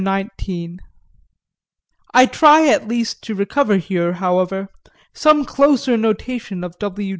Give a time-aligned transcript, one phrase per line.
[0.03, 0.79] XIX
[2.11, 4.67] I try at least to recover here, however,
[5.13, 7.09] some closer notation of W.